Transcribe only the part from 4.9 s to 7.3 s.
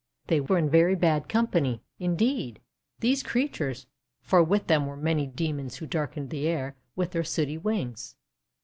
many Demons who darkened the air with their